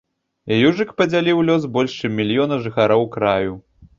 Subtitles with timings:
[0.67, 3.53] Южык падзяліў лёс больш чым мільёна жыхароў краю.